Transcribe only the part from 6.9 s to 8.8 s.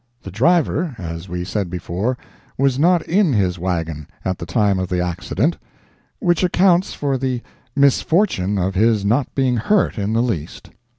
for the misfortune of